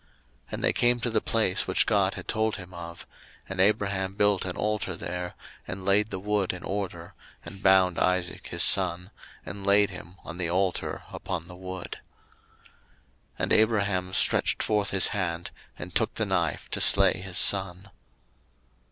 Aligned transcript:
01:022:009 0.01 0.09
And 0.53 0.63
they 0.63 0.73
came 0.73 0.99
to 0.99 1.09
the 1.11 1.21
place 1.21 1.67
which 1.67 1.85
God 1.85 2.15
had 2.15 2.27
told 2.27 2.55
him 2.55 2.73
of; 2.73 3.05
and 3.47 3.59
Abraham 3.61 4.13
built 4.15 4.45
an 4.45 4.57
altar 4.57 4.95
there, 4.95 5.35
and 5.67 5.85
laid 5.85 6.09
the 6.09 6.17
wood 6.17 6.53
in 6.53 6.63
order, 6.63 7.13
and 7.45 7.61
bound 7.61 7.99
Isaac 7.99 8.47
his 8.47 8.63
son, 8.63 9.11
and 9.45 9.63
laid 9.63 9.91
him 9.91 10.15
on 10.23 10.39
the 10.39 10.49
altar 10.49 11.03
upon 11.11 11.47
the 11.47 11.55
wood. 11.55 11.97
01:022:010 12.63 12.71
And 13.37 13.53
Abraham 13.53 14.13
stretched 14.15 14.63
forth 14.63 14.89
his 14.89 15.09
hand, 15.09 15.51
and 15.77 15.93
took 15.93 16.15
the 16.15 16.25
knife 16.25 16.67
to 16.71 16.81
slay 16.81 17.19
his 17.19 17.37
son. 17.37 17.91